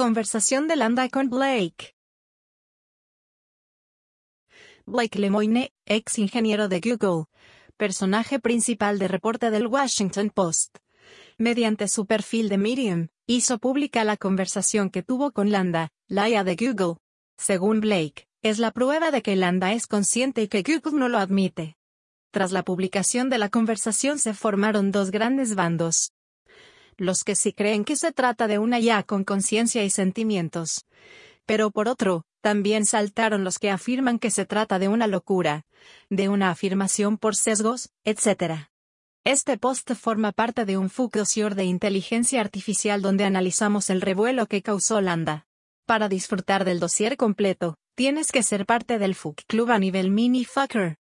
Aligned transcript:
Conversación 0.00 0.66
de 0.66 0.76
Landa 0.76 1.10
con 1.10 1.28
Blake. 1.28 1.94
Blake 4.86 5.18
Lemoine, 5.18 5.74
ex 5.84 6.18
ingeniero 6.18 6.68
de 6.68 6.80
Google, 6.80 7.26
personaje 7.76 8.38
principal 8.38 8.98
de 8.98 9.08
reporte 9.08 9.50
del 9.50 9.66
Washington 9.66 10.30
Post. 10.30 10.78
Mediante 11.36 11.86
su 11.86 12.06
perfil 12.06 12.48
de 12.48 12.56
Medium, 12.56 13.08
hizo 13.26 13.58
pública 13.58 14.02
la 14.04 14.16
conversación 14.16 14.88
que 14.88 15.02
tuvo 15.02 15.32
con 15.32 15.50
Landa, 15.50 15.90
la 16.08 16.30
IA 16.30 16.44
de 16.44 16.56
Google. 16.56 16.96
Según 17.36 17.80
Blake, 17.80 18.26
es 18.40 18.58
la 18.58 18.70
prueba 18.70 19.10
de 19.10 19.20
que 19.20 19.36
Landa 19.36 19.74
es 19.74 19.86
consciente 19.86 20.44
y 20.44 20.48
que 20.48 20.62
Google 20.62 20.98
no 20.98 21.10
lo 21.10 21.18
admite. 21.18 21.76
Tras 22.30 22.52
la 22.52 22.62
publicación 22.62 23.28
de 23.28 23.36
la 23.36 23.50
conversación 23.50 24.18
se 24.18 24.32
formaron 24.32 24.92
dos 24.92 25.10
grandes 25.10 25.54
bandos. 25.54 26.14
Los 27.00 27.24
que 27.24 27.34
sí 27.34 27.54
creen 27.54 27.86
que 27.86 27.96
se 27.96 28.12
trata 28.12 28.46
de 28.46 28.58
una 28.58 28.78
IA 28.78 29.04
con 29.04 29.24
conciencia 29.24 29.82
y 29.82 29.88
sentimientos. 29.88 30.84
Pero 31.46 31.70
por 31.70 31.88
otro, 31.88 32.24
también 32.42 32.84
saltaron 32.84 33.42
los 33.42 33.58
que 33.58 33.70
afirman 33.70 34.18
que 34.18 34.30
se 34.30 34.44
trata 34.44 34.78
de 34.78 34.88
una 34.88 35.06
locura, 35.06 35.64
de 36.10 36.28
una 36.28 36.50
afirmación 36.50 37.16
por 37.16 37.36
sesgos, 37.36 37.88
etc. 38.04 38.68
Este 39.24 39.56
post 39.56 39.90
forma 39.94 40.32
parte 40.32 40.66
de 40.66 40.76
un 40.76 40.92
dossier 41.10 41.54
de 41.54 41.64
inteligencia 41.64 42.42
artificial 42.42 43.00
donde 43.00 43.24
analizamos 43.24 43.88
el 43.88 44.02
revuelo 44.02 44.44
que 44.44 44.60
causó 44.60 45.00
Landa. 45.00 45.46
Para 45.86 46.10
disfrutar 46.10 46.66
del 46.66 46.80
dossier 46.80 47.16
completo, 47.16 47.78
tienes 47.94 48.30
que 48.30 48.42
ser 48.42 48.66
parte 48.66 48.98
del 48.98 49.14
FUC 49.14 49.40
Club 49.46 49.70
a 49.70 49.78
nivel 49.78 50.10
mini 50.10 50.44
fucker. 50.44 50.99